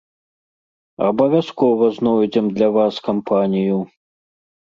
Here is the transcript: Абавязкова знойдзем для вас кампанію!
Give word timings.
Абавязкова 1.07 1.87
знойдзем 1.97 2.45
для 2.55 2.69
вас 2.79 2.95
кампанію! 3.09 3.77